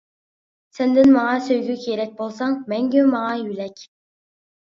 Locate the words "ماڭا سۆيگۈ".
1.15-1.75